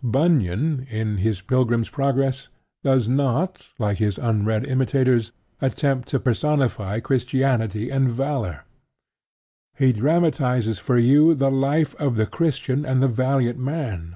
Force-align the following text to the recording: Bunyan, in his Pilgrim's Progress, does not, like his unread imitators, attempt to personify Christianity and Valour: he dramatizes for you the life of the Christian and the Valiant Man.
Bunyan, 0.00 0.86
in 0.88 1.16
his 1.16 1.40
Pilgrim's 1.40 1.88
Progress, 1.88 2.46
does 2.84 3.08
not, 3.08 3.66
like 3.80 3.98
his 3.98 4.16
unread 4.16 4.64
imitators, 4.64 5.32
attempt 5.60 6.06
to 6.10 6.20
personify 6.20 7.00
Christianity 7.00 7.90
and 7.90 8.08
Valour: 8.08 8.62
he 9.76 9.92
dramatizes 9.92 10.78
for 10.78 10.98
you 10.98 11.34
the 11.34 11.50
life 11.50 11.96
of 11.96 12.14
the 12.14 12.26
Christian 12.26 12.86
and 12.86 13.02
the 13.02 13.08
Valiant 13.08 13.58
Man. 13.58 14.14